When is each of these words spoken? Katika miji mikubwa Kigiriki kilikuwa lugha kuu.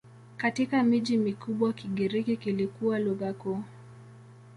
Katika 0.37 0.83
miji 0.83 1.17
mikubwa 1.17 1.73
Kigiriki 1.73 2.37
kilikuwa 2.37 2.99
lugha 2.99 3.33
kuu. 3.33 3.63